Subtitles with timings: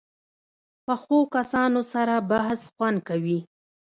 [0.85, 3.39] پخو کسانو سره بحث خوند کوي